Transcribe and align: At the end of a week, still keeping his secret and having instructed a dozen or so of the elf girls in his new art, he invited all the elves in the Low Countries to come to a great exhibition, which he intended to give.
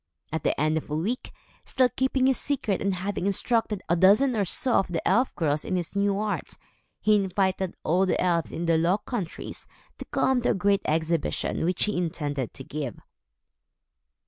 At 0.33 0.43
the 0.43 0.59
end 0.59 0.77
of 0.77 0.89
a 0.89 0.95
week, 0.95 1.31
still 1.63 1.89
keeping 1.89 2.25
his 2.25 2.39
secret 2.39 2.81
and 2.81 2.95
having 2.95 3.27
instructed 3.27 3.83
a 3.87 3.95
dozen 3.95 4.35
or 4.35 4.45
so 4.45 4.73
of 4.73 4.87
the 4.87 5.07
elf 5.07 5.35
girls 5.35 5.63
in 5.63 5.75
his 5.75 5.95
new 5.95 6.17
art, 6.17 6.57
he 6.99 7.13
invited 7.13 7.75
all 7.83 8.07
the 8.07 8.19
elves 8.19 8.51
in 8.51 8.65
the 8.65 8.79
Low 8.79 8.97
Countries 8.97 9.67
to 9.99 10.05
come 10.05 10.41
to 10.41 10.49
a 10.49 10.53
great 10.55 10.81
exhibition, 10.85 11.65
which 11.65 11.83
he 11.83 11.95
intended 11.95 12.51
to 12.55 12.63
give. 12.63 12.99